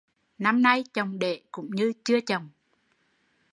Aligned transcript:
Năm 0.37 0.61
nay 0.61 0.83
chồng 0.93 1.19
để 1.19 1.41
cũng 1.51 1.69
như 1.71 1.93
chưa 2.05 2.19
chồng 2.25 2.49